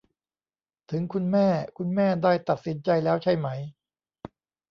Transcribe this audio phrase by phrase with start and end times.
[0.91, 1.47] ถึงคุณแม่
[1.77, 3.47] คุณแม่ได้ตัดสินใจแล้วใช่ไหม?